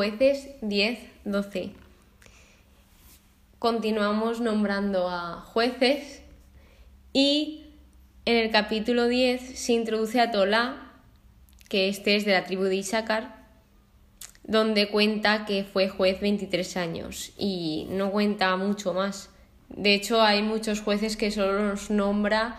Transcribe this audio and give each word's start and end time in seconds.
jueces 0.00 0.48
10, 0.62 0.98
12. 1.26 1.72
Continuamos 3.58 4.40
nombrando 4.40 5.10
a 5.10 5.42
jueces 5.42 6.22
y 7.12 7.66
en 8.24 8.38
el 8.38 8.50
capítulo 8.50 9.08
10 9.08 9.58
se 9.58 9.74
introduce 9.74 10.18
a 10.18 10.30
Tola, 10.30 10.90
que 11.68 11.90
este 11.90 12.16
es 12.16 12.24
de 12.24 12.32
la 12.32 12.44
tribu 12.44 12.62
de 12.62 12.76
Isaacar, 12.76 13.44
donde 14.42 14.88
cuenta 14.88 15.44
que 15.44 15.64
fue 15.64 15.90
juez 15.90 16.18
23 16.18 16.78
años 16.78 17.32
y 17.36 17.86
no 17.90 18.10
cuenta 18.10 18.56
mucho 18.56 18.94
más. 18.94 19.28
De 19.68 19.92
hecho, 19.92 20.22
hay 20.22 20.40
muchos 20.40 20.80
jueces 20.80 21.18
que 21.18 21.30
solo 21.30 21.62
nos 21.62 21.90
nombra 21.90 22.58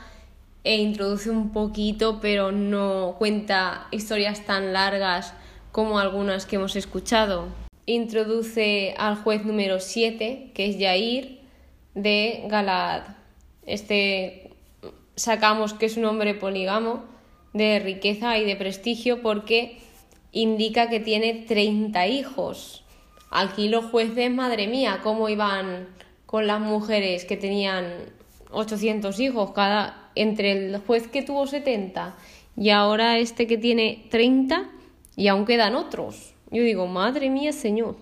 e 0.64 0.78
introduce 0.78 1.32
un 1.32 1.52
poquito, 1.52 2.20
pero 2.22 2.52
no 2.52 3.16
cuenta 3.18 3.88
historias 3.90 4.46
tan 4.46 4.74
largas 4.74 5.34
como 5.72 6.00
algunas 6.00 6.46
que 6.46 6.58
hemos 6.58 6.76
escuchado. 6.76 7.48
Introduce 7.86 8.94
al 8.98 9.16
juez 9.16 9.44
número 9.46 9.80
7, 9.80 10.52
que 10.54 10.70
es 10.70 10.78
Yair, 10.78 11.42
de 11.96 12.44
Galaad. 12.48 13.04
Este 13.66 14.52
sacamos 15.16 15.74
que 15.74 15.86
es 15.86 15.98
un 15.98 16.06
hombre 16.06 16.34
polígamo, 16.34 17.04
de 17.54 17.80
riqueza 17.80 18.38
y 18.38 18.46
de 18.46 18.56
prestigio, 18.56 19.22
porque 19.22 19.78
indica 20.32 20.90
que 20.90 21.00
tiene 21.00 21.46
30 21.48 22.08
hijos. 22.08 22.84
Aquí 23.30 23.70
los 23.70 23.86
jueces, 23.86 24.32
madre 24.32 24.68
mía, 24.68 25.00
cómo 25.04 25.30
iban 25.30 25.88
con 26.26 26.48
las 26.48 26.60
mujeres 26.60 27.26
que 27.26 27.38
tenían 27.38 27.86
800 28.52 29.20
hijos, 29.20 29.52
cada 29.52 30.10
entre 30.16 30.52
el 30.52 30.78
juez 30.80 31.08
que 31.08 31.22
tuvo 31.22 31.48
70 31.48 32.16
y 32.58 32.70
ahora 32.70 33.18
este 33.18 33.48
que 33.48 33.58
tiene 33.58 34.06
30 34.10 34.70
y 35.16 35.28
aún 35.28 35.46
quedan 35.46 35.76
otros. 35.76 36.34
Yo 36.50 36.64
digo, 36.64 36.88
madre 36.88 37.30
mía, 37.30 37.54
Señor. 37.54 37.96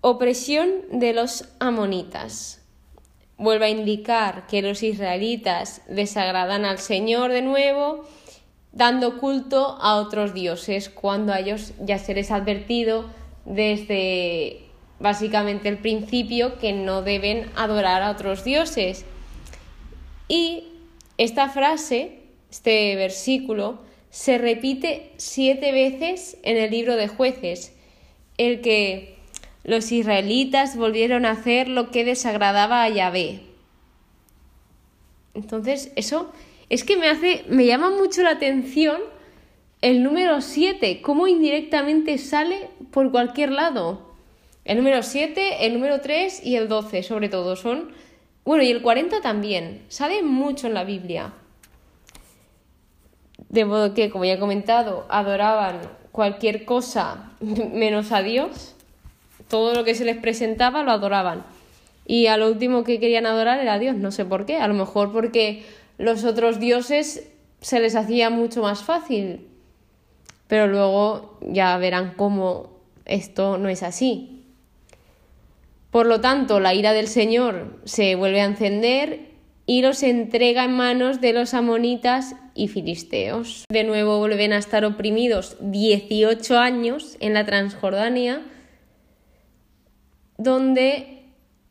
Opresión 0.00 0.68
de 0.92 1.12
los 1.12 1.48
amonitas. 1.58 2.62
Vuelve 3.36 3.66
a 3.66 3.70
indicar 3.70 4.46
que 4.46 4.62
los 4.62 4.82
israelitas 4.82 5.82
desagradan 5.88 6.64
al 6.64 6.78
Señor 6.78 7.32
de 7.32 7.42
nuevo, 7.42 8.06
dando 8.72 9.18
culto 9.18 9.78
a 9.80 9.96
otros 9.96 10.34
dioses, 10.34 10.90
cuando 10.90 11.32
a 11.32 11.40
ellos 11.40 11.72
ya 11.80 11.98
se 11.98 12.14
les 12.14 12.30
ha 12.30 12.36
advertido 12.36 13.06
desde 13.44 14.66
básicamente 14.98 15.68
el 15.68 15.78
principio 15.78 16.58
que 16.58 16.72
no 16.72 17.02
deben 17.02 17.50
adorar 17.56 18.02
a 18.02 18.10
otros 18.10 18.44
dioses. 18.44 19.04
Y 20.28 20.64
esta 21.16 21.48
frase, 21.48 22.20
este 22.50 22.94
versículo, 22.96 23.80
se 24.10 24.38
repite 24.38 25.12
siete 25.16 25.72
veces 25.72 26.36
en 26.42 26.56
el 26.56 26.70
libro 26.70 26.96
de 26.96 27.08
jueces, 27.08 27.72
el 28.38 28.60
que 28.60 29.16
los 29.64 29.92
israelitas 29.92 30.76
volvieron 30.76 31.24
a 31.24 31.32
hacer 31.32 31.68
lo 31.68 31.90
que 31.90 32.04
desagradaba 32.04 32.82
a 32.82 32.88
Yahvé. 32.88 33.40
Entonces, 35.34 35.92
eso 35.96 36.32
es 36.68 36.84
que 36.84 36.96
me 36.96 37.08
hace, 37.08 37.44
me 37.48 37.66
llama 37.66 37.90
mucho 37.90 38.22
la 38.22 38.30
atención 38.30 39.00
el 39.80 40.02
número 40.02 40.40
7, 40.40 41.00
cómo 41.00 41.26
indirectamente 41.26 42.18
sale 42.18 42.68
por 42.90 43.10
cualquier 43.10 43.52
lado. 43.52 44.10
El 44.64 44.76
número 44.76 45.02
7, 45.02 45.66
el 45.66 45.74
número 45.74 46.00
3 46.00 46.44
y 46.44 46.56
el 46.56 46.68
12, 46.68 47.02
sobre 47.02 47.28
todo, 47.28 47.56
son... 47.56 47.92
Bueno, 48.44 48.62
y 48.62 48.70
el 48.70 48.82
40 48.82 49.20
también, 49.20 49.84
sale 49.88 50.22
mucho 50.22 50.66
en 50.66 50.74
la 50.74 50.84
Biblia. 50.84 51.32
De 53.50 53.64
modo 53.64 53.94
que, 53.94 54.10
como 54.10 54.24
ya 54.24 54.34
he 54.34 54.38
comentado, 54.38 55.04
adoraban 55.08 55.80
cualquier 56.12 56.64
cosa 56.64 57.30
menos 57.40 58.12
a 58.12 58.22
Dios. 58.22 58.74
Todo 59.48 59.74
lo 59.74 59.84
que 59.84 59.94
se 59.94 60.04
les 60.04 60.16
presentaba 60.16 60.82
lo 60.82 60.92
adoraban. 60.92 61.44
Y 62.06 62.28
a 62.28 62.36
lo 62.36 62.48
último 62.48 62.84
que 62.84 63.00
querían 63.00 63.26
adorar 63.26 63.60
era 63.60 63.74
a 63.74 63.78
Dios, 63.78 63.96
no 63.96 64.12
sé 64.12 64.24
por 64.24 64.46
qué. 64.46 64.56
A 64.56 64.68
lo 64.68 64.74
mejor 64.74 65.12
porque 65.12 65.64
los 65.98 66.24
otros 66.24 66.60
dioses 66.60 67.28
se 67.60 67.80
les 67.80 67.96
hacía 67.96 68.30
mucho 68.30 68.62
más 68.62 68.82
fácil. 68.82 69.46
Pero 70.46 70.66
luego 70.66 71.38
ya 71.40 71.76
verán 71.76 72.14
cómo 72.16 72.70
esto 73.04 73.58
no 73.58 73.68
es 73.68 73.82
así. 73.82 74.44
Por 75.90 76.06
lo 76.06 76.20
tanto, 76.20 76.60
la 76.60 76.72
ira 76.74 76.92
del 76.92 77.08
Señor 77.08 77.80
se 77.84 78.14
vuelve 78.14 78.40
a 78.40 78.44
encender 78.44 79.29
y 79.70 79.82
los 79.82 80.02
entrega 80.02 80.64
en 80.64 80.72
manos 80.72 81.20
de 81.20 81.32
los 81.32 81.54
amonitas 81.54 82.34
y 82.56 82.66
filisteos. 82.66 83.66
De 83.70 83.84
nuevo 83.84 84.18
vuelven 84.18 84.52
a 84.52 84.58
estar 84.58 84.84
oprimidos 84.84 85.56
18 85.60 86.58
años 86.58 87.16
en 87.20 87.34
la 87.34 87.46
Transjordania, 87.46 88.42
donde 90.38 91.22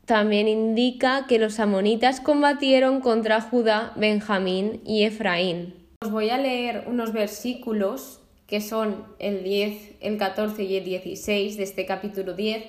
también 0.05 0.47
indica 0.47 1.25
que 1.27 1.39
los 1.39 1.59
amonitas 1.59 2.21
combatieron 2.21 3.01
contra 3.01 3.41
Judá, 3.41 3.91
Benjamín 3.97 4.79
y 4.85 5.03
Efraín. 5.03 5.75
Os 6.01 6.09
voy 6.09 6.29
a 6.29 6.37
leer 6.37 6.85
unos 6.87 7.11
versículos 7.11 8.21
que 8.47 8.61
son 8.61 9.03
el 9.19 9.43
10, 9.43 9.97
el 9.99 10.17
14 10.17 10.63
y 10.63 10.77
el 10.77 10.85
16 10.85 11.57
de 11.57 11.63
este 11.63 11.85
capítulo 11.85 12.33
10 12.33 12.63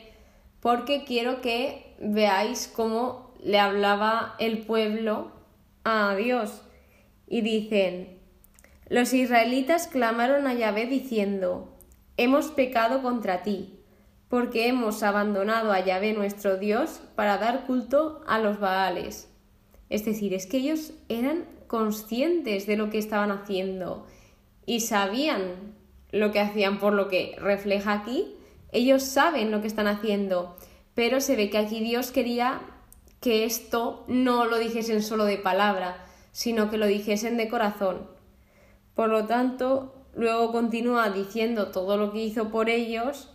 porque 0.58 1.04
quiero 1.04 1.41
que 1.41 1.94
veáis 2.00 2.66
cómo 2.66 3.29
le 3.42 3.58
hablaba 3.58 4.34
el 4.38 4.58
pueblo 4.58 5.32
a 5.84 6.14
Dios. 6.14 6.62
Y 7.26 7.42
dicen, 7.42 8.18
los 8.88 9.12
israelitas 9.12 9.86
clamaron 9.86 10.46
a 10.46 10.54
Yahvé 10.54 10.86
diciendo, 10.86 11.76
hemos 12.16 12.48
pecado 12.48 13.02
contra 13.02 13.42
ti, 13.42 13.80
porque 14.28 14.68
hemos 14.68 15.02
abandonado 15.02 15.72
a 15.72 15.84
Yahvé 15.84 16.12
nuestro 16.12 16.56
Dios 16.56 17.00
para 17.14 17.38
dar 17.38 17.66
culto 17.66 18.22
a 18.26 18.38
los 18.38 18.58
Baales. 18.60 19.28
Es 19.88 20.04
decir, 20.04 20.34
es 20.34 20.46
que 20.46 20.58
ellos 20.58 20.92
eran 21.08 21.44
conscientes 21.66 22.66
de 22.66 22.76
lo 22.76 22.90
que 22.90 22.98
estaban 22.98 23.30
haciendo 23.30 24.06
y 24.66 24.80
sabían 24.80 25.74
lo 26.10 26.32
que 26.32 26.40
hacían 26.40 26.78
por 26.78 26.92
lo 26.92 27.08
que 27.08 27.36
refleja 27.38 27.92
aquí 27.92 28.36
ellos 28.72 29.02
saben 29.02 29.50
lo 29.50 29.60
que 29.60 29.66
están 29.66 29.86
haciendo, 29.86 30.56
pero 30.94 31.20
se 31.20 31.36
ve 31.36 31.50
que 31.50 31.58
aquí 31.58 31.80
Dios 31.80 32.12
quería 32.12 32.60
que 33.20 33.44
esto 33.44 34.04
no 34.08 34.47
lo 34.47 34.58
dijesen 34.58 35.03
solo 35.03 35.25
de 35.25 35.38
palabra, 35.38 36.06
sino 36.32 36.70
que 36.70 36.78
lo 36.78 36.86
dijesen 36.86 37.36
de 37.36 37.48
corazón. 37.48 38.08
Por 38.94 39.10
lo 39.10 39.26
tanto, 39.26 39.94
luego 40.14 40.53
continúa 40.53 41.10
diciendo 41.10 41.70
todo 41.70 41.97
lo 41.97 42.12
que 42.12 42.25
hizo 42.25 42.50
por 42.50 42.69
ellos 42.69 43.30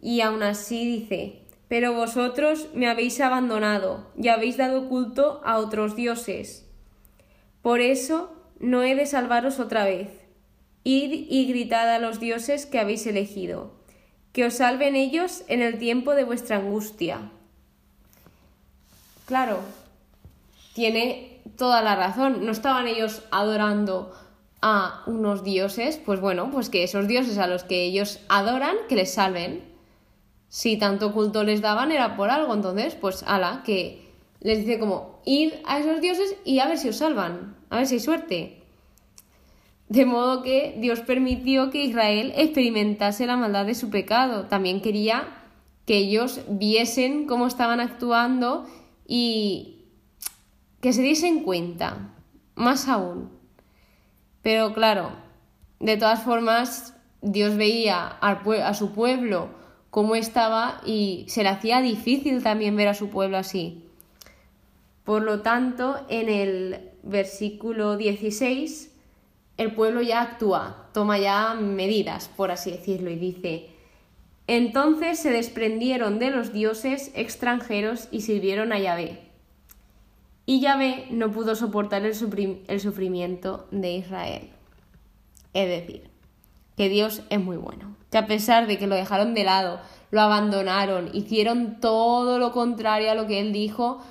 y 0.00 0.20
aún 0.20 0.42
así 0.42 0.86
dice, 0.86 1.42
pero 1.68 1.92
vosotros 1.94 2.68
me 2.74 2.88
habéis 2.88 3.20
abandonado 3.20 4.10
y 4.16 4.28
habéis 4.28 4.56
dado 4.56 4.88
culto 4.88 5.40
a 5.44 5.58
otros 5.58 5.96
dioses. 5.96 6.70
Por 7.62 7.80
eso 7.80 8.32
no 8.60 8.82
he 8.82 8.94
de 8.94 9.06
salvaros 9.06 9.58
otra 9.58 9.84
vez. 9.84 10.08
Id 10.84 11.26
y 11.30 11.46
gritad 11.46 11.92
a 11.92 11.98
los 11.98 12.20
dioses 12.20 12.66
que 12.66 12.78
habéis 12.78 13.06
elegido 13.06 13.84
que 14.34 14.44
os 14.44 14.54
salven 14.54 14.96
ellos 14.96 15.44
en 15.46 15.62
el 15.62 15.78
tiempo 15.78 16.16
de 16.16 16.24
vuestra 16.24 16.56
angustia. 16.56 17.30
Claro, 19.26 19.60
tiene 20.74 21.40
toda 21.56 21.82
la 21.82 21.96
razón. 21.96 22.44
No 22.44 22.52
estaban 22.52 22.86
ellos 22.86 23.22
adorando 23.30 24.12
a 24.60 25.02
unos 25.06 25.44
dioses, 25.44 26.00
pues 26.04 26.20
bueno, 26.20 26.50
pues 26.50 26.68
que 26.70 26.84
esos 26.84 27.06
dioses 27.06 27.38
a 27.38 27.46
los 27.46 27.64
que 27.64 27.82
ellos 27.84 28.20
adoran, 28.28 28.76
que 28.88 28.96
les 28.96 29.14
salven. 29.14 29.62
Si 30.48 30.76
tanto 30.76 31.12
culto 31.12 31.44
les 31.44 31.60
daban 31.60 31.90
era 31.90 32.16
por 32.16 32.30
algo, 32.30 32.54
entonces, 32.54 32.94
pues 32.94 33.24
ala, 33.26 33.62
que 33.64 34.08
les 34.40 34.58
dice 34.58 34.78
como, 34.78 35.20
id 35.24 35.52
a 35.66 35.78
esos 35.78 36.00
dioses 36.00 36.36
y 36.44 36.60
a 36.60 36.66
ver 36.68 36.78
si 36.78 36.88
os 36.88 36.96
salvan, 36.96 37.56
a 37.70 37.76
ver 37.76 37.86
si 37.86 37.94
hay 37.94 38.00
suerte. 38.00 38.62
De 39.88 40.06
modo 40.06 40.42
que 40.42 40.76
Dios 40.78 41.00
permitió 41.00 41.70
que 41.70 41.84
Israel 41.84 42.32
experimentase 42.36 43.26
la 43.26 43.36
maldad 43.36 43.66
de 43.66 43.74
su 43.74 43.90
pecado. 43.90 44.46
También 44.46 44.80
quería 44.80 45.28
que 45.86 45.98
ellos 45.98 46.40
viesen 46.48 47.26
cómo 47.26 47.46
estaban 47.46 47.80
actuando 47.80 48.66
y 49.06 49.84
que 50.80 50.92
se 50.92 51.02
diesen 51.02 51.42
cuenta, 51.42 52.14
más 52.54 52.88
aún. 52.88 53.30
Pero 54.42 54.74
claro, 54.74 55.12
de 55.80 55.96
todas 55.96 56.22
formas, 56.22 56.94
Dios 57.22 57.56
veía 57.56 58.06
a 58.06 58.74
su 58.74 58.92
pueblo 58.92 59.48
cómo 59.90 60.14
estaba 60.14 60.80
y 60.84 61.24
se 61.28 61.42
le 61.42 61.48
hacía 61.48 61.80
difícil 61.80 62.42
también 62.42 62.76
ver 62.76 62.88
a 62.88 62.94
su 62.94 63.08
pueblo 63.08 63.38
así. 63.38 63.84
Por 65.04 65.22
lo 65.22 65.42
tanto, 65.42 66.04
en 66.08 66.28
el 66.28 66.90
versículo 67.02 67.96
16 67.96 68.90
el 69.56 69.72
pueblo 69.72 70.02
ya 70.02 70.20
actúa, 70.20 70.88
toma 70.92 71.18
ya 71.18 71.54
medidas, 71.54 72.28
por 72.28 72.50
así 72.50 72.72
decirlo, 72.72 73.10
y 73.10 73.16
dice, 73.16 73.70
entonces 74.46 75.18
se 75.18 75.30
desprendieron 75.30 76.18
de 76.18 76.30
los 76.30 76.52
dioses 76.52 77.10
extranjeros 77.14 78.08
y 78.10 78.20
sirvieron 78.20 78.72
a 78.72 78.78
Yahvé. 78.78 79.20
Y 80.46 80.60
Yahvé 80.60 81.06
no 81.10 81.30
pudo 81.30 81.54
soportar 81.54 82.04
el, 82.04 82.14
sufrimiento 82.14 83.66
de 83.70 83.92
Israel. 83.92 84.50
Es 85.54 85.68
decir, 85.68 86.10
que 86.76 86.90
Dios 86.90 87.22
es 87.30 87.40
muy 87.40 87.56
bueno, 87.56 87.96
que 88.10 88.18
a 88.18 88.26
pesar 88.26 88.66
de 88.66 88.78
que 88.78 88.86
lo 88.86 88.94
dejaron 88.94 89.32
de 89.32 89.44
lado, 89.44 89.80
lo 90.10 90.20
abandonaron, 90.20 91.08
hicieron 91.14 91.80
todo 91.80 92.38
lo 92.38 92.52
contrario 92.52 93.10
a 93.10 93.14
lo 93.14 93.26
que 93.26 93.40
Él 93.40 93.52
dijo 93.52 94.02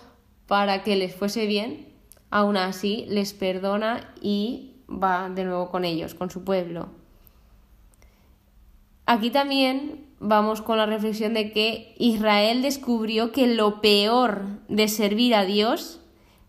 para 0.48 0.84
que 0.84 0.96
les 0.96 1.16
fuese 1.16 1.46
bien, 1.46 1.94
aún 2.32 2.58
así 2.58 3.06
les 3.10 3.34
perdona 3.34 4.14
y 4.20 4.78
va 4.90 5.30
de 5.30 5.44
nuevo 5.46 5.70
con 5.70 5.86
ellos, 5.86 6.16
con 6.16 6.32
su 6.32 6.44
pueblo. 6.44 7.03
Aquí 9.06 9.32
también 9.32 10.06
vamos 10.20 10.62
con 10.62 10.78
la 10.78 10.86
reflexión 10.86 11.34
de 11.34 11.52
que 11.52 11.94
Israel 11.98 12.62
descubrió 12.62 13.32
que 13.32 13.48
lo 13.48 13.82
peor 13.82 14.46
de 14.70 14.88
servir 14.88 15.36
a 15.36 15.44
Dios 15.44 16.00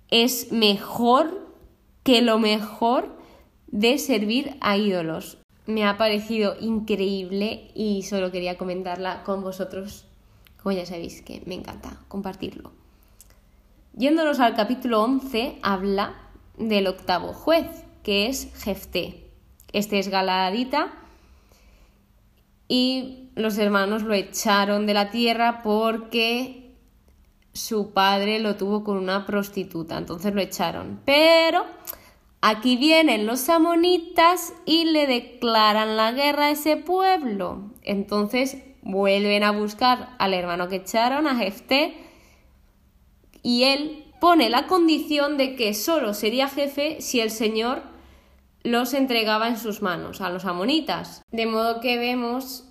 es 0.09 0.53
mejor 0.53 1.51
que 2.05 2.23
lo 2.23 2.39
mejor 2.39 3.17
de 3.67 3.99
servir 3.99 4.57
a 4.61 4.77
ídolos. 4.77 5.39
Me 5.67 5.85
ha 5.85 5.97
parecido 5.97 6.55
increíble 6.61 7.71
y 7.75 8.03
solo 8.03 8.31
quería 8.31 8.57
comentarla 8.57 9.25
con 9.25 9.43
vosotros, 9.43 10.05
como 10.63 10.77
ya 10.77 10.87
sabéis 10.87 11.23
que 11.23 11.43
me 11.47 11.55
encanta 11.55 11.99
compartirlo. 12.07 12.71
Yéndonos 13.95 14.39
al 14.39 14.55
capítulo 14.55 15.03
11, 15.03 15.59
habla 15.63 16.15
del 16.57 16.87
octavo 16.87 17.33
juez, 17.33 17.67
que 18.05 18.29
es 18.29 18.53
Jefté. 18.63 19.31
Este 19.73 19.99
es 19.99 20.09
Galadita 20.09 20.93
y 22.77 23.31
los 23.37 23.57
hermanos 23.59 24.03
lo 24.03 24.15
echaron 24.15 24.85
de 24.85 24.95
la 24.95 25.13
tierra 25.13 25.63
porque 25.63 26.73
su 27.53 27.93
padre 27.93 28.41
lo 28.41 28.57
tuvo 28.57 28.83
con 28.83 28.97
una 28.97 29.27
prostituta, 29.27 29.97
entonces 29.97 30.35
lo 30.35 30.41
echaron. 30.41 31.01
Pero 31.05 31.67
aquí 32.41 32.77
vienen 32.77 33.27
los 33.27 33.49
amonitas 33.49 34.55
y 34.67 34.87
le 34.87 35.07
declaran 35.07 35.97
la 35.97 36.11
guerra 36.11 36.47
a 36.47 36.51
ese 36.51 36.77
pueblo. 36.77 37.71
Entonces 37.83 38.57
vuelven 38.83 39.45
a 39.45 39.53
buscar 39.53 40.17
al 40.19 40.35
hermano 40.35 40.67
que 40.67 40.77
echaron, 40.77 41.29
a 41.29 41.37
Jefté, 41.37 41.95
y 43.45 43.63
él 43.63 44.05
pone 44.21 44.51
la 44.51 44.67
condición 44.67 45.37
de 45.37 45.55
que 45.55 45.75
solo 45.75 46.13
sería 46.13 46.49
jefe 46.49 47.01
si 47.01 47.21
el 47.21 47.31
Señor 47.31 47.94
los 48.65 48.95
entregaba 48.95 49.49
en 49.49 49.59
sus 49.59 49.83
manos 49.83 50.21
a 50.21 50.31
los 50.31 50.47
amonitas. 50.47 51.23
De 51.31 51.47
modo 51.47 51.81
que 51.81 51.99
vemos 51.99 52.65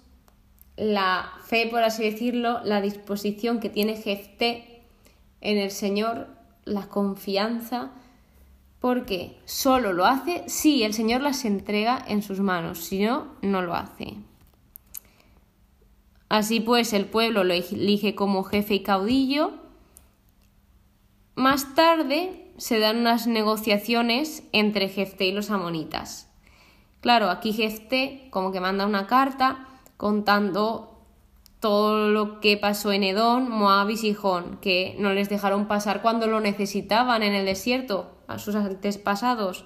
la 0.76 1.32
fe, 1.46 1.68
por 1.68 1.84
así 1.84 2.04
decirlo, 2.04 2.60
la 2.64 2.82
disposición 2.82 3.60
que 3.60 3.70
tiene 3.70 3.96
Jefté 3.96 4.82
en 5.40 5.58
el 5.58 5.72
Señor, 5.72 6.28
la 6.66 6.88
confianza, 6.88 7.92
porque 8.80 9.38
solo 9.46 9.94
lo 9.94 10.06
hace 10.06 10.44
si 10.48 10.84
el 10.84 10.94
Señor 10.94 11.22
las 11.22 11.46
entrega 11.46 12.04
en 12.08 12.24
sus 12.24 12.40
manos, 12.40 12.80
si 12.80 13.04
no, 13.04 13.28
no 13.42 13.62
lo 13.62 13.76
hace. 13.76 14.16
Así 16.28 16.60
pues, 16.60 16.92
el 16.94 17.06
pueblo 17.06 17.44
lo 17.44 17.54
elige 17.54 18.16
como 18.16 18.44
jefe 18.44 18.74
y 18.74 18.84
caudillo. 18.84 19.54
Más 21.36 21.76
tarde, 21.76 22.43
se 22.58 22.80
dan 22.80 22.98
unas 22.98 23.28
negociaciones 23.28 24.44
entre 24.52 24.90
Jefté 24.90 25.26
y 25.26 25.32
los 25.32 25.52
amonitas. 25.52 26.30
Claro, 27.02 27.30
aquí 27.30 27.54
Jefté 27.54 28.28
como 28.30 28.52
que 28.52 28.62
manda 28.62 28.86
una 28.86 29.08
carta 29.08 29.68
contando 29.98 30.94
todo 31.60 32.10
lo 32.10 32.42
que 32.42 32.58
pasó 32.58 32.92
en 32.92 33.04
Edom, 33.04 33.50
Moab 33.50 33.90
y 33.90 33.98
Sijón, 33.98 34.58
que 34.62 34.96
no 35.00 35.14
les 35.14 35.30
dejaron 35.30 35.68
pasar 35.68 36.02
cuando 36.02 36.28
lo 36.28 36.42
necesitaban 36.42 37.24
en 37.24 37.34
el 37.34 37.46
desierto, 37.46 38.12
a 38.28 38.38
sus 38.38 38.56
antepasados. 38.56 39.66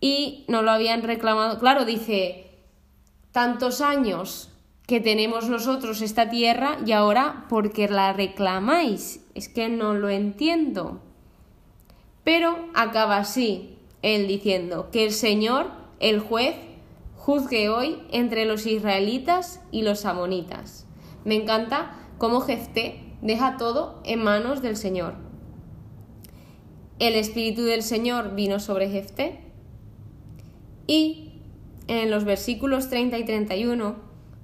Y 0.00 0.44
no 0.48 0.62
lo 0.62 0.72
habían 0.72 1.02
reclamado. 1.02 1.58
Claro, 1.58 1.84
dice, 1.84 2.58
tantos 3.32 3.80
años 3.80 4.50
que 4.86 5.00
tenemos 5.00 5.48
nosotros 5.48 6.02
esta 6.02 6.28
tierra 6.28 6.78
y 6.84 6.92
ahora 6.92 7.46
porque 7.48 7.88
la 7.88 8.12
reclamáis. 8.12 9.24
Es 9.34 9.48
que 9.48 9.68
no 9.68 9.94
lo 9.94 10.08
entiendo. 10.08 11.05
Pero 12.26 12.58
acaba 12.74 13.18
así, 13.18 13.78
él 14.02 14.26
diciendo 14.26 14.88
que 14.90 15.04
el 15.04 15.12
Señor, 15.12 15.70
el 16.00 16.18
juez, 16.18 16.56
juzgue 17.14 17.68
hoy 17.68 18.02
entre 18.10 18.46
los 18.46 18.66
israelitas 18.66 19.60
y 19.70 19.82
los 19.82 20.04
amonitas. 20.04 20.88
Me 21.24 21.36
encanta 21.36 21.92
cómo 22.18 22.40
Jefté 22.40 23.14
deja 23.22 23.56
todo 23.56 24.02
en 24.02 24.24
manos 24.24 24.60
del 24.60 24.76
Señor. 24.76 25.14
El 26.98 27.14
Espíritu 27.14 27.62
del 27.62 27.84
Señor 27.84 28.34
vino 28.34 28.58
sobre 28.58 28.90
Jefté 28.90 29.38
y 30.88 31.42
en 31.86 32.10
los 32.10 32.24
versículos 32.24 32.90
30 32.90 33.18
y 33.18 33.24
31 33.24 33.94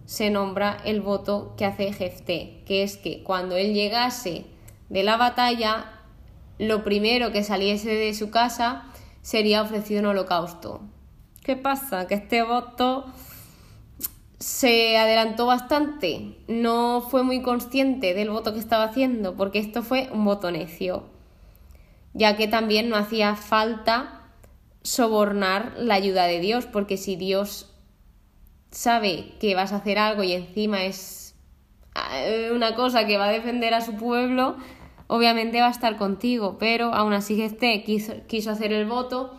se 0.04 0.30
nombra 0.30 0.76
el 0.84 1.00
voto 1.00 1.54
que 1.56 1.64
hace 1.64 1.92
Jefté, 1.92 2.62
que 2.64 2.84
es 2.84 2.96
que 2.96 3.24
cuando 3.24 3.56
él 3.56 3.74
llegase 3.74 4.44
de 4.88 5.02
la 5.02 5.16
batalla 5.16 5.98
lo 6.62 6.84
primero 6.84 7.32
que 7.32 7.42
saliese 7.42 7.90
de 7.90 8.14
su 8.14 8.30
casa 8.30 8.84
sería 9.20 9.62
ofrecido 9.62 10.00
un 10.00 10.06
holocausto. 10.06 10.80
¿Qué 11.42 11.56
pasa? 11.56 12.06
Que 12.06 12.14
este 12.14 12.42
voto 12.42 13.06
se 14.38 14.96
adelantó 14.96 15.46
bastante, 15.46 16.36
no 16.46 17.00
fue 17.00 17.24
muy 17.24 17.42
consciente 17.42 18.14
del 18.14 18.30
voto 18.30 18.52
que 18.52 18.60
estaba 18.60 18.84
haciendo, 18.84 19.34
porque 19.34 19.58
esto 19.58 19.82
fue 19.82 20.08
un 20.12 20.24
voto 20.24 20.52
necio, 20.52 21.04
ya 22.14 22.36
que 22.36 22.46
también 22.46 22.88
no 22.88 22.96
hacía 22.96 23.34
falta 23.34 24.22
sobornar 24.82 25.74
la 25.78 25.94
ayuda 25.94 26.26
de 26.26 26.38
Dios, 26.38 26.66
porque 26.66 26.96
si 26.96 27.16
Dios 27.16 27.74
sabe 28.70 29.34
que 29.40 29.56
vas 29.56 29.72
a 29.72 29.76
hacer 29.76 29.98
algo 29.98 30.22
y 30.22 30.32
encima 30.32 30.84
es 30.84 31.34
eh, 32.14 32.50
una 32.54 32.76
cosa 32.76 33.04
que 33.04 33.18
va 33.18 33.26
a 33.26 33.32
defender 33.32 33.74
a 33.74 33.80
su 33.80 33.96
pueblo, 33.96 34.56
obviamente 35.06 35.60
va 35.60 35.68
a 35.68 35.70
estar 35.70 35.96
contigo, 35.96 36.56
pero 36.58 36.94
aún 36.94 37.12
así 37.12 37.40
este 37.42 37.82
quiso, 37.84 38.14
quiso 38.26 38.50
hacer 38.50 38.72
el 38.72 38.86
voto, 38.86 39.32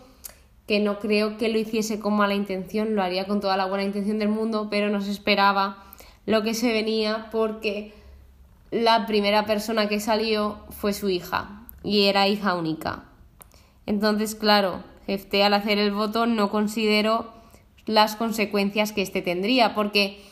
que 0.67 0.79
no 0.79 0.99
creo 0.99 1.37
que 1.37 1.49
lo 1.49 1.59
hiciese 1.59 1.99
con 1.99 2.15
mala 2.15 2.35
intención, 2.35 2.95
lo 2.95 3.03
haría 3.03 3.27
con 3.27 3.41
toda 3.41 3.57
la 3.57 3.65
buena 3.65 3.83
intención 3.83 4.19
del 4.19 4.29
mundo, 4.29 4.67
pero 4.69 4.89
no 4.89 5.01
se 5.01 5.11
esperaba 5.11 5.83
lo 6.25 6.41
que 6.41 6.53
se 6.53 6.71
venía 6.71 7.27
porque 7.31 7.93
la 8.71 9.05
primera 9.05 9.45
persona 9.45 9.87
que 9.87 9.99
salió 9.99 10.57
fue 10.69 10.93
su 10.93 11.09
hija 11.09 11.67
y 11.83 12.03
era 12.03 12.27
hija 12.27 12.55
única. 12.55 13.03
Entonces, 13.85 14.35
claro, 14.35 14.83
Jefté 15.05 15.43
al 15.43 15.53
hacer 15.53 15.77
el 15.77 15.91
voto 15.91 16.25
no 16.25 16.49
consideró 16.49 17.33
las 17.85 18.15
consecuencias 18.15 18.93
que 18.93 19.01
éste 19.01 19.21
tendría, 19.21 19.75
porque 19.75 20.23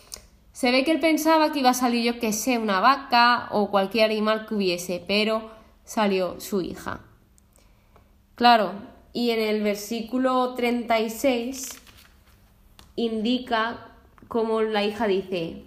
se 0.51 0.71
ve 0.71 0.83
que 0.83 0.91
él 0.91 0.99
pensaba 0.99 1.51
que 1.51 1.59
iba 1.59 1.69
a 1.69 1.73
salir 1.73 2.03
yo 2.03 2.19
que 2.19 2.33
sé, 2.33 2.57
una 2.57 2.79
vaca 2.79 3.47
o 3.51 3.71
cualquier 3.71 4.05
animal 4.05 4.45
que 4.45 4.55
hubiese, 4.55 5.03
pero 5.07 5.51
salió 5.85 6.39
su 6.39 6.61
hija. 6.61 7.01
Claro, 8.35 8.73
y 9.13 9.31
en 9.31 9.39
el 9.39 9.61
versículo 9.61 10.53
36 10.55 11.79
indica 12.95 13.91
como 14.27 14.61
la 14.61 14.83
hija 14.83 15.07
dice, 15.07 15.63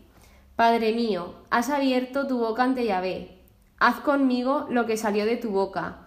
Padre 0.56 0.92
mío, 0.92 1.34
has 1.50 1.68
abierto 1.68 2.26
tu 2.26 2.38
boca 2.38 2.62
ante 2.62 2.86
Yahvé, 2.86 3.38
haz 3.78 4.00
conmigo 4.00 4.66
lo 4.70 4.86
que 4.86 4.96
salió 4.96 5.26
de 5.26 5.36
tu 5.36 5.50
boca, 5.50 6.06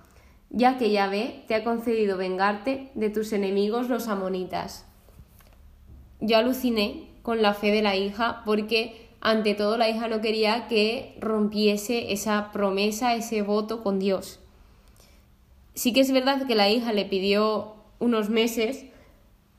ya 0.49 0.77
que 0.77 0.91
Yahvé 0.91 1.43
te 1.47 1.55
ha 1.55 1.63
concedido 1.63 2.17
vengarte 2.17 2.91
de 2.95 3.09
tus 3.09 3.33
enemigos 3.33 3.89
los 3.89 4.07
amonitas. 4.07 4.85
Yo 6.19 6.37
aluciné 6.37 7.06
con 7.27 7.41
la 7.41 7.53
fe 7.53 7.71
de 7.71 7.81
la 7.81 7.97
hija 7.97 8.41
porque 8.45 9.09
ante 9.19 9.53
todo 9.53 9.75
la 9.75 9.89
hija 9.89 10.07
no 10.07 10.21
quería 10.21 10.69
que 10.69 11.17
rompiese 11.19 12.13
esa 12.13 12.53
promesa, 12.53 13.15
ese 13.15 13.41
voto 13.41 13.83
con 13.83 13.99
Dios. 13.99 14.39
Sí 15.73 15.91
que 15.91 15.99
es 15.99 16.13
verdad 16.13 16.47
que 16.47 16.55
la 16.55 16.69
hija 16.69 16.93
le 16.93 17.03
pidió 17.03 17.75
unos 17.99 18.29
meses 18.29 18.85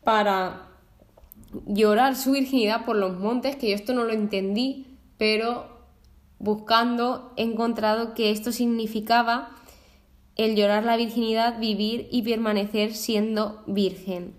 para 0.02 0.70
llorar 1.66 2.16
su 2.16 2.32
virginidad 2.32 2.86
por 2.86 2.96
los 2.96 3.18
montes, 3.18 3.56
que 3.56 3.68
yo 3.68 3.74
esto 3.74 3.92
no 3.92 4.04
lo 4.04 4.14
entendí, 4.14 4.86
pero 5.18 5.66
buscando 6.38 7.34
he 7.36 7.42
encontrado 7.42 8.14
que 8.14 8.30
esto 8.30 8.50
significaba 8.50 9.50
el 10.36 10.56
llorar 10.56 10.84
la 10.84 10.96
virginidad, 10.96 11.60
vivir 11.60 12.08
y 12.10 12.22
permanecer 12.22 12.94
siendo 12.94 13.62
virgen. 13.66 14.34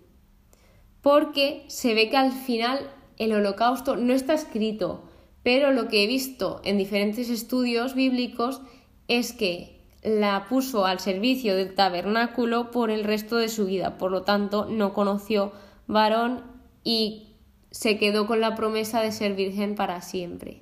Porque 1.03 1.63
se 1.67 1.93
ve 1.93 2.09
que 2.09 2.17
al 2.17 2.31
final 2.31 2.89
el 3.19 3.33
holocausto 3.33 3.95
no 3.95 4.13
está 4.13 4.33
escrito, 4.33 5.03
pero 5.43 5.71
lo 5.71 5.87
que 5.87 6.03
he 6.03 6.07
visto 6.07 6.61
en 6.63 6.77
diferentes 6.77 7.29
estudios 7.29 7.93
bíblicos 7.93 8.61
es 9.07 9.33
que 9.33 9.79
la 10.01 10.47
puso 10.47 10.85
al 10.85 10.99
servicio 10.99 11.55
del 11.55 11.75
tabernáculo 11.75 12.71
por 12.71 12.89
el 12.89 13.03
resto 13.03 13.35
de 13.35 13.49
su 13.49 13.65
vida, 13.65 13.97
por 13.97 14.11
lo 14.11 14.23
tanto 14.23 14.65
no 14.65 14.93
conoció 14.93 15.51
varón 15.87 16.43
y 16.83 17.27
se 17.71 17.97
quedó 17.97 18.25
con 18.25 18.39
la 18.39 18.55
promesa 18.55 19.01
de 19.01 19.11
ser 19.11 19.35
virgen 19.35 19.75
para 19.75 20.01
siempre. 20.01 20.61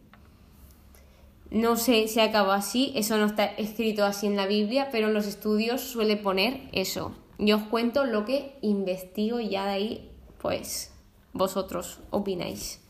No 1.49 1.77
sé 1.77 2.07
si 2.07 2.19
acabó 2.19 2.51
así, 2.51 2.91
eso 2.95 3.17
no 3.17 3.25
está 3.25 3.45
escrito 3.45 4.03
así 4.03 4.27
en 4.27 4.35
la 4.35 4.47
Biblia, 4.47 4.89
pero 4.91 5.07
en 5.07 5.13
los 5.13 5.27
estudios 5.27 5.81
suele 5.81 6.17
poner 6.17 6.61
eso. 6.73 7.13
Yo 7.37 7.57
os 7.57 7.63
cuento 7.63 8.05
lo 8.05 8.25
que 8.25 8.57
investigo 8.61 9.39
y 9.39 9.49
ya 9.49 9.65
de 9.65 9.71
ahí, 9.71 10.11
pues 10.39 10.91
vosotros 11.37 11.99
opináis. 12.09 12.81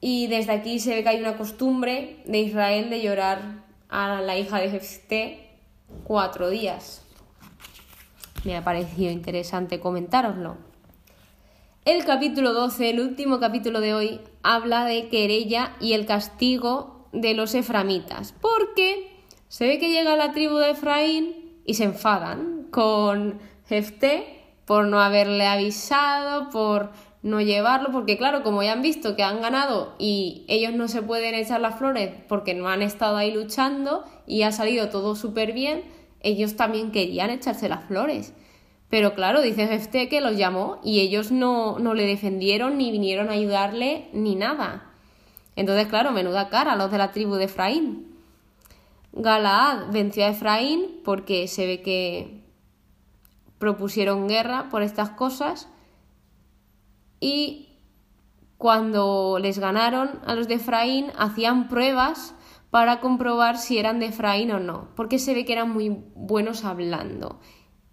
Y 0.00 0.28
desde 0.28 0.52
aquí 0.52 0.78
se 0.78 0.94
ve 0.94 1.02
que 1.02 1.08
hay 1.08 1.20
una 1.20 1.36
costumbre 1.36 2.22
de 2.26 2.38
Israel 2.38 2.90
de 2.90 3.02
llorar 3.02 3.64
a 3.88 4.20
la 4.20 4.38
hija 4.38 4.58
de 4.58 4.70
Jefté 4.70 5.50
cuatro 6.04 6.50
días. 6.50 7.02
Me 8.44 8.56
ha 8.56 8.62
parecido 8.62 9.10
interesante 9.10 9.80
comentároslo. 9.80 10.56
El 11.84 12.04
capítulo 12.04 12.52
12, 12.52 12.90
el 12.90 13.00
último 13.00 13.40
capítulo 13.40 13.80
de 13.80 13.94
hoy, 13.94 14.20
habla 14.42 14.84
de 14.84 15.08
querella 15.08 15.74
y 15.80 15.94
el 15.94 16.06
castigo 16.06 17.08
de 17.12 17.34
los 17.34 17.54
eframitas, 17.54 18.34
porque 18.40 19.24
se 19.48 19.66
ve 19.66 19.78
que 19.78 19.90
llega 19.90 20.14
la 20.14 20.32
tribu 20.32 20.56
de 20.56 20.70
Efraín 20.70 21.60
y 21.64 21.74
se 21.74 21.84
enfadan 21.84 22.66
con 22.70 23.40
Jefté 23.66 24.37
por 24.68 24.86
no 24.86 25.00
haberle 25.00 25.46
avisado, 25.46 26.50
por 26.50 26.90
no 27.22 27.40
llevarlo, 27.40 27.90
porque 27.90 28.18
claro, 28.18 28.42
como 28.42 28.62
ya 28.62 28.74
han 28.74 28.82
visto 28.82 29.16
que 29.16 29.22
han 29.22 29.40
ganado 29.40 29.94
y 29.98 30.44
ellos 30.46 30.74
no 30.74 30.88
se 30.88 31.00
pueden 31.00 31.34
echar 31.34 31.62
las 31.62 31.78
flores 31.78 32.12
porque 32.28 32.52
no 32.52 32.68
han 32.68 32.82
estado 32.82 33.16
ahí 33.16 33.32
luchando 33.32 34.04
y 34.26 34.42
ha 34.42 34.52
salido 34.52 34.90
todo 34.90 35.16
súper 35.16 35.54
bien, 35.54 35.84
ellos 36.20 36.56
también 36.56 36.92
querían 36.92 37.30
echarse 37.30 37.70
las 37.70 37.86
flores. 37.86 38.34
Pero 38.90 39.14
claro, 39.14 39.40
dice 39.40 39.66
Jefté 39.66 40.10
que 40.10 40.20
los 40.20 40.36
llamó 40.36 40.80
y 40.84 41.00
ellos 41.00 41.32
no, 41.32 41.78
no 41.78 41.94
le 41.94 42.06
defendieron 42.06 42.76
ni 42.76 42.92
vinieron 42.92 43.30
a 43.30 43.32
ayudarle 43.32 44.08
ni 44.12 44.34
nada. 44.34 44.92
Entonces, 45.56 45.86
claro, 45.86 46.12
menuda 46.12 46.50
cara 46.50 46.76
los 46.76 46.90
de 46.90 46.98
la 46.98 47.12
tribu 47.12 47.36
de 47.36 47.44
Efraín. 47.44 48.14
Galaad 49.14 49.90
venció 49.92 50.26
a 50.26 50.28
Efraín 50.28 51.00
porque 51.04 51.48
se 51.48 51.66
ve 51.66 51.80
que 51.80 52.37
propusieron 53.58 54.28
guerra 54.28 54.68
por 54.70 54.82
estas 54.82 55.10
cosas 55.10 55.68
y 57.20 57.68
cuando 58.56 59.38
les 59.40 59.58
ganaron 59.58 60.20
a 60.26 60.34
los 60.34 60.48
de 60.48 60.54
Efraín 60.54 61.12
hacían 61.16 61.68
pruebas 61.68 62.34
para 62.70 63.00
comprobar 63.00 63.56
si 63.56 63.78
eran 63.78 63.98
de 63.98 64.06
Efraín 64.06 64.50
o 64.50 64.58
no, 64.58 64.88
porque 64.94 65.18
se 65.18 65.34
ve 65.34 65.44
que 65.44 65.52
eran 65.52 65.70
muy 65.70 65.88
buenos 66.14 66.64
hablando 66.64 67.40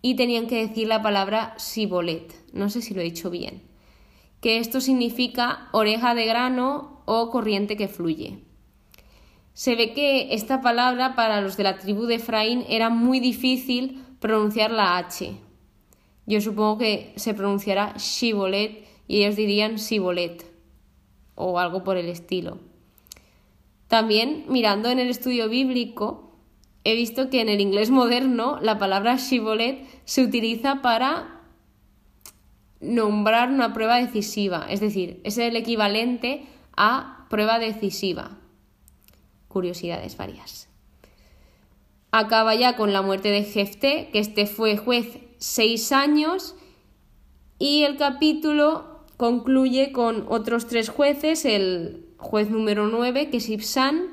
y 0.01 0.15
tenían 0.15 0.47
que 0.47 0.67
decir 0.67 0.87
la 0.87 1.01
palabra 1.01 1.53
sibolet, 1.57 2.33
no 2.53 2.69
sé 2.69 2.81
si 2.81 2.93
lo 2.93 3.01
he 3.01 3.05
dicho 3.05 3.29
bien, 3.29 3.63
que 4.41 4.59
esto 4.59 4.81
significa 4.81 5.69
oreja 5.71 6.13
de 6.13 6.25
grano 6.25 7.01
o 7.05 7.29
corriente 7.29 7.77
que 7.77 7.87
fluye. 7.87 8.43
Se 9.53 9.75
ve 9.75 9.93
que 9.93 10.33
esta 10.33 10.61
palabra 10.61 11.15
para 11.15 11.41
los 11.41 11.55
de 11.57 11.63
la 11.63 11.77
tribu 11.77 12.05
de 12.05 12.15
Efraín 12.15 12.65
era 12.67 12.89
muy 12.89 13.19
difícil 13.19 14.03
pronunciar 14.19 14.71
la 14.71 14.97
H. 14.97 15.44
Yo 16.25 16.41
supongo 16.41 16.79
que 16.79 17.13
se 17.17 17.33
pronunciará 17.33 17.93
shibolet 17.97 18.85
y 19.07 19.23
ellos 19.23 19.35
dirían 19.35 19.77
Sibolet 19.77 20.45
o 21.35 21.59
algo 21.59 21.83
por 21.83 21.97
el 21.97 22.09
estilo. 22.09 22.59
También, 23.87 24.45
mirando 24.47 24.89
en 24.89 24.99
el 24.99 25.09
estudio 25.09 25.47
bíblico, 25.47 26.35
he 26.83 26.95
visto 26.95 27.29
que 27.29 27.41
en 27.41 27.49
el 27.49 27.61
inglés 27.61 27.91
moderno 27.91 28.59
la 28.61 28.79
palabra 28.79 29.17
Shibolet 29.17 29.85
se 30.05 30.23
utiliza 30.23 30.81
para 30.81 31.41
nombrar 32.79 33.49
una 33.49 33.73
prueba 33.73 33.97
decisiva, 33.97 34.65
es 34.69 34.79
decir, 34.79 35.21
es 35.23 35.37
el 35.37 35.55
equivalente 35.55 36.45
a 36.75 37.25
prueba 37.29 37.59
decisiva. 37.59 38.37
Curiosidades 39.47 40.17
varias. 40.17 40.69
Acaba 42.11 42.55
ya 42.55 42.75
con 42.75 42.93
la 42.93 43.01
muerte 43.01 43.29
de 43.29 43.43
Jefté, 43.43 44.09
que 44.11 44.19
este 44.19 44.45
fue 44.45 44.77
juez 44.77 45.19
seis 45.37 45.91
años, 45.91 46.55
y 47.59 47.83
el 47.83 47.97
capítulo 47.97 49.01
concluye 49.17 49.91
con 49.91 50.25
otros 50.27 50.67
tres 50.67 50.89
jueces, 50.89 51.45
el 51.45 52.05
juez 52.17 52.49
número 52.49 52.87
9, 52.87 53.29
que 53.29 53.37
es 53.37 53.49
Ibsan, 53.49 54.07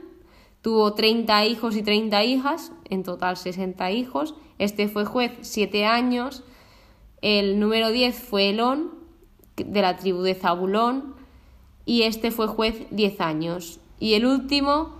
tuvo 0.60 0.94
30 0.94 1.46
hijos 1.46 1.76
y 1.76 1.82
30 1.82 2.24
hijas, 2.24 2.72
en 2.88 3.02
total 3.02 3.36
60 3.36 3.90
hijos, 3.90 4.34
este 4.58 4.88
fue 4.88 5.04
juez 5.04 5.32
7 5.40 5.86
años, 5.86 6.44
el 7.20 7.58
número 7.58 7.90
10 7.90 8.14
fue 8.14 8.50
Elón, 8.50 8.90
de 9.56 9.82
la 9.82 9.96
tribu 9.96 10.22
de 10.22 10.34
Zabulón, 10.34 11.14
y 11.84 12.02
este 12.02 12.30
fue 12.30 12.46
juez 12.46 12.86
10 12.90 13.20
años. 13.20 13.80
Y 13.98 14.14
el 14.14 14.24
último, 14.24 14.94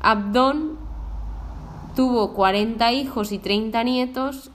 Abdón, 0.00 0.78
tuvo 1.94 2.34
40 2.34 2.92
hijos 2.92 3.32
y 3.32 3.38
30 3.38 3.82
nietos, 3.84 4.50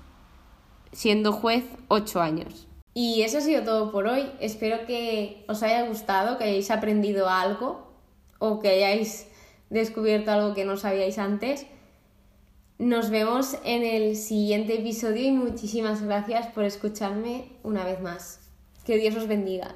siendo 0.91 1.31
juez 1.31 1.65
8 1.87 2.21
años. 2.21 2.67
Y 2.93 3.21
eso 3.21 3.37
ha 3.37 3.41
sido 3.41 3.63
todo 3.63 3.91
por 3.91 4.07
hoy. 4.07 4.29
Espero 4.39 4.85
que 4.85 5.45
os 5.47 5.63
haya 5.63 5.87
gustado, 5.87 6.37
que 6.37 6.43
hayáis 6.43 6.71
aprendido 6.71 7.29
algo 7.29 7.87
o 8.39 8.59
que 8.59 8.69
hayáis 8.69 9.27
descubierto 9.69 10.31
algo 10.31 10.53
que 10.53 10.65
no 10.65 10.75
sabíais 10.77 11.17
antes. 11.17 11.65
Nos 12.77 13.09
vemos 13.09 13.57
en 13.63 13.83
el 13.83 14.15
siguiente 14.15 14.79
episodio 14.79 15.27
y 15.27 15.31
muchísimas 15.31 16.01
gracias 16.01 16.47
por 16.47 16.63
escucharme 16.63 17.51
una 17.63 17.85
vez 17.85 18.01
más. 18.01 18.39
Que 18.85 18.97
Dios 18.97 19.15
os 19.15 19.27
bendiga. 19.27 19.75